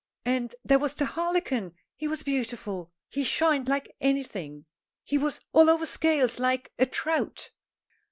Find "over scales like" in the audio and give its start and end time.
5.69-6.71